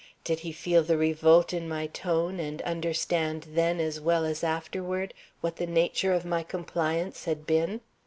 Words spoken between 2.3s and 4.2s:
and understand then as